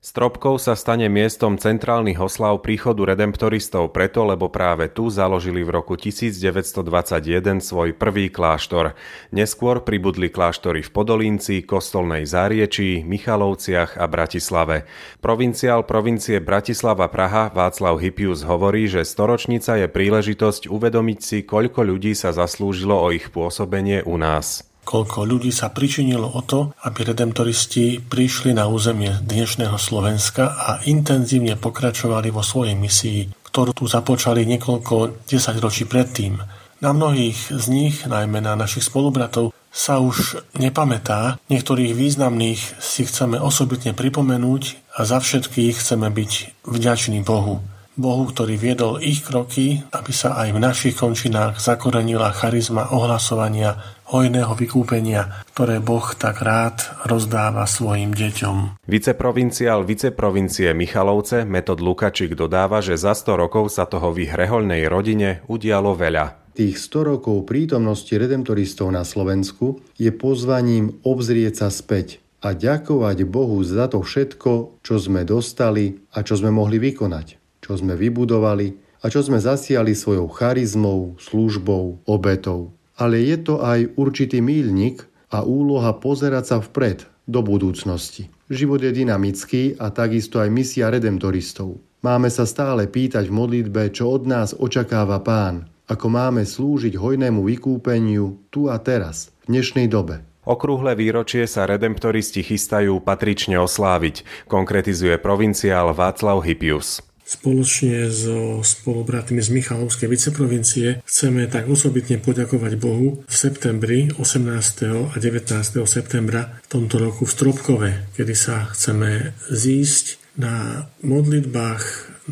Stropkov 0.00 0.64
sa 0.64 0.80
stane 0.80 1.12
miestom 1.12 1.60
centrálnych 1.60 2.24
oslav 2.24 2.64
príchodu 2.64 3.04
redemptoristov 3.04 3.92
preto, 3.92 4.24
lebo 4.24 4.48
práve 4.48 4.88
tu 4.88 5.12
založili 5.12 5.60
v 5.60 5.76
roku 5.76 5.92
1921 5.92 7.60
svoj 7.60 7.92
prvý 7.92 8.32
kláštor. 8.32 8.96
Neskôr 9.28 9.84
pribudli 9.84 10.32
kláštory 10.32 10.80
v 10.80 10.88
Podolínci, 10.88 11.68
Kostolnej 11.68 12.24
Záriečí, 12.24 13.04
Michalovciach 13.04 14.00
a 14.00 14.08
Bratislave. 14.08 14.88
Provinciál 15.20 15.84
provincie 15.84 16.40
Bratislava 16.40 17.04
Praha 17.12 17.52
Václav 17.52 18.00
Hypius 18.00 18.40
hovorí, 18.40 18.88
že 18.88 19.04
storočnica 19.04 19.84
je 19.84 19.84
príležitosť 19.84 20.72
uvedomiť 20.72 21.18
si, 21.20 21.38
koľko 21.44 21.84
ľudí 21.84 22.16
sa 22.16 22.32
zaslúžilo 22.32 22.96
o 22.96 23.12
ich 23.12 23.28
pôsobenie 23.28 24.00
u 24.08 24.16
nás 24.16 24.69
koľko 24.90 25.22
ľudí 25.22 25.54
sa 25.54 25.70
pričinilo 25.70 26.26
o 26.26 26.42
to, 26.42 26.74
aby 26.82 27.06
redemptoristi 27.06 28.02
prišli 28.02 28.50
na 28.50 28.66
územie 28.66 29.22
dnešného 29.22 29.78
Slovenska 29.78 30.50
a 30.50 30.82
intenzívne 30.90 31.54
pokračovali 31.54 32.34
vo 32.34 32.42
svojej 32.42 32.74
misii, 32.74 33.46
ktorú 33.46 33.70
tu 33.70 33.86
započali 33.86 34.42
niekoľko 34.50 35.22
desaťročí 35.30 35.86
predtým. 35.86 36.42
Na 36.82 36.90
mnohých 36.90 37.54
z 37.54 37.64
nich, 37.70 38.02
najmä 38.02 38.42
na 38.42 38.58
našich 38.58 38.90
spolubratov, 38.90 39.54
sa 39.70 40.02
už 40.02 40.42
nepamätá. 40.58 41.38
Niektorých 41.46 41.94
významných 41.94 42.82
si 42.82 43.06
chceme 43.06 43.38
osobitne 43.38 43.94
pripomenúť 43.94 44.90
a 44.98 45.06
za 45.06 45.22
všetkých 45.22 45.78
chceme 45.78 46.10
byť 46.10 46.66
vďační 46.66 47.22
Bohu. 47.22 47.62
Bohu, 48.00 48.24
ktorý 48.24 48.56
viedol 48.56 48.96
ich 49.04 49.20
kroky, 49.20 49.84
aby 49.92 50.12
sa 50.16 50.40
aj 50.40 50.56
v 50.56 50.62
našich 50.64 50.96
končinách 50.96 51.60
zakorenila 51.60 52.32
charizma 52.32 52.88
ohlasovania 52.88 53.76
hojného 54.08 54.56
vykúpenia, 54.56 55.46
ktoré 55.54 55.78
Boh 55.78 56.02
tak 56.16 56.42
rád 56.42 56.82
rozdáva 57.06 57.68
svojim 57.68 58.10
deťom. 58.10 58.82
Viceprovinciál 58.88 59.86
viceprovincie 59.86 60.72
Michalovce 60.74 61.46
Metod 61.46 61.78
Lukačik 61.78 62.34
dodáva, 62.34 62.82
že 62.82 62.98
za 62.98 63.14
100 63.14 63.36
rokov 63.36 63.70
sa 63.70 63.86
toho 63.86 64.10
v 64.10 64.26
ich 64.26 64.32
rehoľnej 64.34 64.88
rodine 64.90 65.44
udialo 65.46 65.94
veľa. 65.94 66.56
Tých 66.56 66.80
100 66.80 67.14
rokov 67.14 67.46
prítomnosti 67.46 68.10
redemptoristov 68.10 68.90
na 68.90 69.06
Slovensku 69.06 69.78
je 69.94 70.10
pozvaním 70.10 70.98
obzrieť 71.06 71.62
sa 71.62 71.68
späť 71.70 72.18
a 72.40 72.56
ďakovať 72.56 73.28
Bohu 73.28 73.60
za 73.62 73.86
to 73.86 74.00
všetko, 74.00 74.80
čo 74.80 74.94
sme 74.96 75.28
dostali 75.28 76.00
a 76.16 76.24
čo 76.24 76.40
sme 76.40 76.48
mohli 76.48 76.80
vykonať, 76.80 77.39
čo 77.70 77.78
sme 77.78 77.94
vybudovali 77.94 78.98
a 79.00 79.06
čo 79.06 79.22
sme 79.22 79.38
zasiali 79.38 79.94
svojou 79.94 80.26
charizmou, 80.26 81.14
službou, 81.22 82.02
obetou 82.10 82.74
ale 83.00 83.24
je 83.24 83.40
to 83.40 83.64
aj 83.64 83.96
určitý 83.96 84.44
míľnik 84.44 85.08
a 85.32 85.40
úloha 85.40 85.96
pozerať 85.96 86.44
sa 86.44 86.56
vpred 86.60 87.08
do 87.24 87.40
budúcnosti. 87.40 88.28
Život 88.52 88.84
je 88.84 88.92
dynamický 88.92 89.80
a 89.80 89.88
takisto 89.88 90.36
aj 90.36 90.52
misia 90.52 90.92
redemptoristov. 90.92 91.80
Máme 92.04 92.28
sa 92.28 92.44
stále 92.44 92.84
pýtať 92.84 93.32
v 93.32 93.36
modlitbe, 93.40 93.88
čo 93.96 94.12
od 94.12 94.28
nás 94.28 94.52
očakáva 94.52 95.24
Pán, 95.24 95.64
ako 95.88 96.06
máme 96.12 96.44
slúžiť 96.44 96.96
hojnému 96.96 97.40
vykúpeniu 97.40 98.36
tu 98.52 98.68
a 98.68 98.76
teraz, 98.76 99.32
v 99.48 99.56
dnešnej 99.56 99.88
dobe. 99.88 100.20
Okrúhle 100.44 100.96
výročie 100.96 101.44
sa 101.44 101.68
redemptoristi 101.68 102.40
chystajú 102.40 103.04
patrične 103.04 103.60
osláviť, 103.60 104.48
konkretizuje 104.48 105.20
provinciál 105.20 105.92
Václav 105.92 106.40
Hypius. 106.40 107.09
Spoločne 107.30 108.10
so 108.10 108.58
spolubratmi 108.58 109.38
z 109.38 109.54
Michalovskej 109.54 110.10
viceprovincie 110.10 110.98
chceme 111.06 111.46
tak 111.46 111.70
osobitne 111.70 112.18
poďakovať 112.18 112.72
Bohu 112.74 113.22
v 113.22 113.30
septembri 113.30 114.10
18. 114.18 114.50
a 114.90 115.14
19. 115.14 115.46
septembra 115.86 116.58
v 116.58 116.66
tomto 116.66 116.98
roku 116.98 117.22
v 117.22 117.30
Stropkove, 117.30 117.90
kedy 118.18 118.34
sa 118.34 118.66
chceme 118.74 119.30
zísť 119.46 120.18
na 120.42 120.90
modlitbách, 121.06 121.82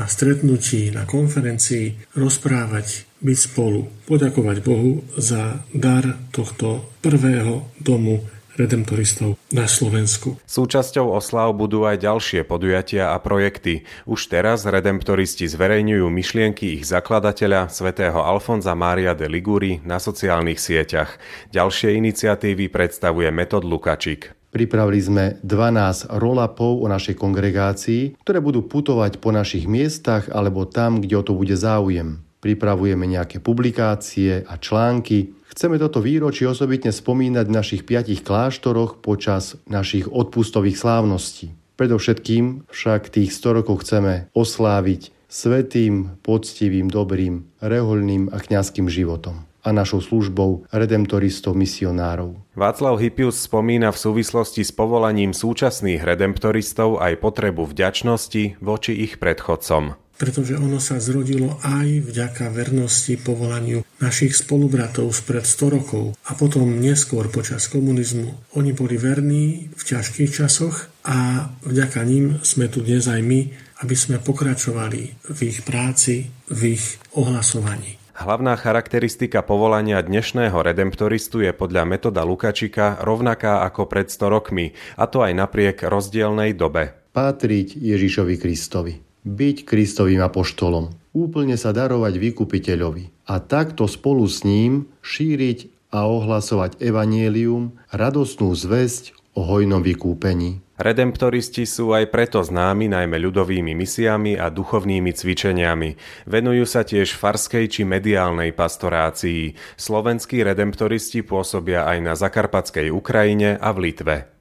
na 0.00 0.08
stretnutí, 0.08 0.88
na 0.88 1.04
konferencii, 1.04 2.16
rozprávať, 2.16 3.20
byť 3.20 3.38
spolu, 3.52 4.08
poďakovať 4.08 4.56
Bohu 4.64 5.04
za 5.20 5.60
dar 5.76 6.08
tohto 6.32 6.88
prvého 7.04 7.68
domu 7.84 8.24
redemptoristov 8.56 9.38
na 9.52 9.68
Slovensku. 9.70 10.40
Súčasťou 10.48 11.12
oslav 11.12 11.54
budú 11.54 11.84
aj 11.86 12.02
ďalšie 12.02 12.42
podujatia 12.42 13.14
a 13.14 13.20
projekty. 13.22 13.86
Už 14.08 14.32
teraz 14.32 14.66
redemptoristi 14.66 15.46
zverejňujú 15.46 16.08
myšlienky 16.08 16.80
ich 16.80 16.88
zakladateľa, 16.88 17.70
svätého 17.70 18.18
Alfonza 18.18 18.74
Mária 18.74 19.14
de 19.14 19.28
Liguri, 19.30 19.78
na 19.84 20.02
sociálnych 20.02 20.58
sieťach. 20.58 21.20
Ďalšie 21.52 21.94
iniciatívy 21.94 22.72
predstavuje 22.72 23.28
Metod 23.30 23.62
Lukačik. 23.62 24.34
Pripravili 24.50 25.00
sme 25.04 25.24
12 25.44 26.16
rolapov 26.16 26.80
o 26.80 26.88
našej 26.88 27.20
kongregácii, 27.20 28.16
ktoré 28.24 28.40
budú 28.40 28.64
putovať 28.64 29.20
po 29.20 29.28
našich 29.28 29.68
miestach 29.68 30.32
alebo 30.32 30.64
tam, 30.64 31.04
kde 31.04 31.20
o 31.20 31.22
to 31.22 31.36
bude 31.36 31.52
záujem. 31.52 32.25
Pripravujeme 32.46 33.10
nejaké 33.10 33.42
publikácie 33.42 34.46
a 34.46 34.54
články, 34.54 35.34
Chceme 35.56 35.80
toto 35.80 36.04
výročie 36.04 36.44
osobitne 36.44 36.92
spomínať 36.92 37.48
v 37.48 37.56
našich 37.56 37.82
piatich 37.88 38.20
kláštoroch 38.20 39.00
počas 39.00 39.56
našich 39.64 40.04
odpustových 40.04 40.76
slávností. 40.76 41.56
Predovšetkým 41.80 42.68
však 42.68 43.08
tých 43.08 43.32
100 43.32 43.64
rokov 43.64 43.80
chceme 43.88 44.28
osláviť 44.36 45.16
svetým, 45.32 46.20
poctivým, 46.20 46.92
dobrým, 46.92 47.48
rehoľným 47.64 48.28
a 48.30 48.36
kňazským 48.36 48.84
životom 48.92 49.48
a 49.64 49.72
našou 49.72 50.04
službou 50.04 50.68
redemptoristov 50.70 51.56
misionárov. 51.56 52.36
Václav 52.52 53.00
Hypius 53.00 53.40
spomína 53.48 53.90
v 53.90 53.98
súvislosti 53.98 54.60
s 54.62 54.70
povolaním 54.76 55.32
súčasných 55.32 56.04
redemptoristov 56.04 57.02
aj 57.02 57.18
potrebu 57.18 57.64
vďačnosti 57.64 58.60
voči 58.62 58.92
ich 58.92 59.18
predchodcom 59.18 60.05
pretože 60.16 60.56
ono 60.56 60.80
sa 60.80 60.96
zrodilo 61.00 61.60
aj 61.62 62.08
vďaka 62.08 62.48
vernosti 62.52 63.20
povolaniu 63.20 63.84
našich 64.00 64.36
spolubratov 64.36 65.12
spred 65.12 65.44
100 65.44 65.76
rokov 65.76 66.04
a 66.28 66.32
potom 66.36 66.80
neskôr 66.80 67.28
počas 67.32 67.68
komunizmu. 67.68 68.56
Oni 68.56 68.72
boli 68.72 68.96
verní 69.00 69.72
v 69.72 69.82
ťažkých 69.84 70.30
časoch 70.32 70.88
a 71.04 71.48
vďaka 71.64 72.00
ním 72.04 72.40
sme 72.44 72.68
tu 72.68 72.84
dnes 72.84 73.04
aj 73.08 73.20
my, 73.20 73.40
aby 73.84 73.96
sme 73.96 74.20
pokračovali 74.20 75.30
v 75.36 75.38
ich 75.44 75.60
práci, 75.64 76.32
v 76.48 76.76
ich 76.76 76.84
ohlasovaní. 77.12 78.00
Hlavná 78.16 78.56
charakteristika 78.56 79.44
povolania 79.44 80.00
dnešného 80.00 80.56
redemptoristu 80.56 81.44
je 81.44 81.52
podľa 81.52 81.84
metoda 81.84 82.24
Lukačika 82.24 82.96
rovnaká 83.04 83.60
ako 83.68 83.84
pred 83.92 84.08
100 84.08 84.32
rokmi, 84.32 84.72
a 84.96 85.04
to 85.04 85.20
aj 85.20 85.36
napriek 85.36 85.84
rozdielnej 85.84 86.56
dobe. 86.56 86.96
Patriť 87.12 87.76
Ježišovi 87.76 88.34
Kristovi 88.40 89.05
byť 89.26 89.66
Kristovým 89.66 90.22
apoštolom, 90.22 90.94
úplne 91.10 91.58
sa 91.58 91.74
darovať 91.74 92.14
vykupiteľovi 92.14 93.26
a 93.26 93.42
takto 93.42 93.90
spolu 93.90 94.22
s 94.30 94.46
ním 94.46 94.86
šíriť 95.02 95.90
a 95.90 96.06
ohlasovať 96.06 96.78
evanielium, 96.78 97.74
radostnú 97.90 98.54
zväzť 98.54 99.18
o 99.34 99.42
hojnom 99.42 99.82
vykúpení. 99.82 100.62
Redemptoristi 100.76 101.64
sú 101.64 101.96
aj 101.96 102.12
preto 102.12 102.44
známi 102.44 102.92
najmä 102.92 103.16
ľudovými 103.16 103.72
misiami 103.72 104.36
a 104.36 104.52
duchovnými 104.52 105.08
cvičeniami. 105.08 105.96
Venujú 106.28 106.68
sa 106.68 106.84
tiež 106.84 107.16
farskej 107.16 107.64
či 107.64 107.82
mediálnej 107.88 108.52
pastorácii. 108.52 109.56
Slovenskí 109.80 110.44
redemptoristi 110.44 111.24
pôsobia 111.24 111.88
aj 111.88 111.98
na 112.04 112.12
zakarpatskej 112.12 112.92
Ukrajine 112.92 113.56
a 113.56 113.72
v 113.72 113.88
Litve. 113.88 114.28